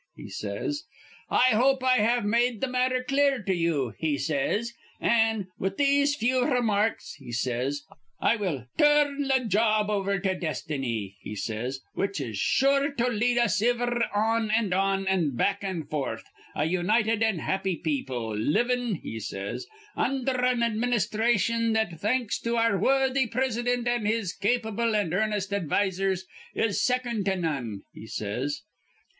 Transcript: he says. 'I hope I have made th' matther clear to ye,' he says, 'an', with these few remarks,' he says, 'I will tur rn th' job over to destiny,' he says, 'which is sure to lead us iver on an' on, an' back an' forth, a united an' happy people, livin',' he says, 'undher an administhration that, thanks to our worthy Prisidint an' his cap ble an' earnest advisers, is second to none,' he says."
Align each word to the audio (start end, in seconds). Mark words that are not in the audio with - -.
he 0.15 0.27
says. 0.31 0.85
'I 1.29 1.43
hope 1.51 1.83
I 1.83 1.97
have 1.97 2.25
made 2.25 2.59
th' 2.59 2.67
matther 2.67 3.03
clear 3.03 3.39
to 3.43 3.53
ye,' 3.55 3.91
he 3.99 4.17
says, 4.17 4.73
'an', 4.99 5.49
with 5.59 5.77
these 5.77 6.15
few 6.15 6.43
remarks,' 6.43 7.13
he 7.19 7.31
says, 7.31 7.83
'I 8.19 8.35
will 8.37 8.65
tur 8.79 9.05
rn 9.09 9.29
th' 9.29 9.47
job 9.47 9.91
over 9.91 10.17
to 10.17 10.33
destiny,' 10.33 11.17
he 11.21 11.35
says, 11.35 11.81
'which 11.93 12.19
is 12.19 12.35
sure 12.39 12.91
to 12.91 13.07
lead 13.09 13.37
us 13.37 13.61
iver 13.61 14.05
on 14.11 14.49
an' 14.49 14.73
on, 14.73 15.05
an' 15.05 15.35
back 15.35 15.63
an' 15.63 15.83
forth, 15.83 16.23
a 16.55 16.65
united 16.65 17.21
an' 17.21 17.37
happy 17.37 17.75
people, 17.75 18.35
livin',' 18.35 18.95
he 18.95 19.19
says, 19.19 19.67
'undher 19.95 20.43
an 20.43 20.63
administhration 20.63 21.73
that, 21.73 21.99
thanks 21.99 22.39
to 22.39 22.55
our 22.55 22.75
worthy 22.75 23.27
Prisidint 23.27 23.85
an' 23.87 24.07
his 24.07 24.33
cap 24.33 24.63
ble 24.63 24.95
an' 24.95 25.13
earnest 25.13 25.53
advisers, 25.53 26.25
is 26.55 26.81
second 26.83 27.25
to 27.25 27.35
none,' 27.35 27.83
he 27.93 28.07
says." 28.07 28.63